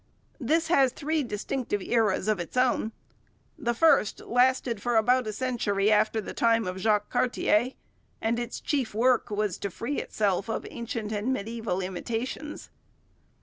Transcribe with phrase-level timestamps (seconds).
[0.39, 2.91] This has three distinctive eras of its own.
[3.55, 7.73] The first lasted for about a century after the time of Jacques Cartier;
[8.19, 12.71] and its chief work was to free itself of ancient and mediaeval limitations.